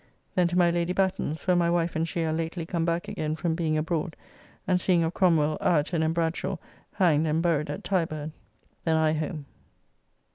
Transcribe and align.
Then 0.33 0.47
to 0.47 0.57
my 0.57 0.71
Lady 0.71 0.93
Batten's; 0.93 1.45
where 1.45 1.55
my 1.55 1.69
wife 1.69 1.95
and 1.95 2.07
she 2.09 2.23
are 2.23 2.33
lately 2.33 2.65
come 2.65 2.85
back 2.85 3.07
again 3.07 3.35
from 3.35 3.53
being 3.53 3.77
abroad, 3.77 4.15
and 4.67 4.81
seeing 4.81 5.03
of 5.03 5.13
Cromwell, 5.13 5.59
Ireton, 5.61 6.01
and 6.01 6.11
Bradshaw 6.11 6.57
hanged 6.93 7.27
and 7.27 7.39
buried 7.39 7.69
at 7.69 7.83
Tyburn. 7.83 8.31
Then 8.83 8.95
I 8.95 9.13
home. 9.13 9.45